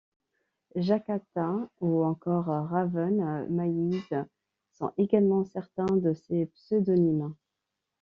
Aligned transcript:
Jakatta 0.75 1.69
ou 1.79 2.03
encore 2.03 2.45
Raven 2.45 3.45
Maize 3.51 4.25
sont 4.71 4.91
également 4.97 5.43
certains 5.43 5.85
de 5.85 6.15
ses 6.15 6.47
pseudonymes. 6.47 7.35